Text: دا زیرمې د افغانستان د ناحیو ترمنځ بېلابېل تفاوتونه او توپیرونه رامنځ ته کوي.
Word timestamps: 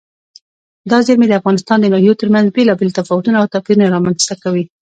دا 0.91 0.97
زیرمې 1.05 1.27
د 1.29 1.33
افغانستان 1.39 1.77
د 1.79 1.85
ناحیو 1.93 2.19
ترمنځ 2.21 2.47
بېلابېل 2.55 2.89
تفاوتونه 2.99 3.35
او 3.39 3.49
توپیرونه 3.53 3.87
رامنځ 3.95 4.19
ته 4.29 4.35
کوي. 4.43 4.63